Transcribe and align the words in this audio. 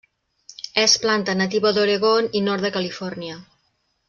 És 0.83 0.95
planta 1.03 1.35
nativa 1.43 1.75
d'Oregon 1.75 2.31
i 2.41 2.45
nord 2.49 2.69
de 2.69 2.73
Califòrnia. 2.79 3.39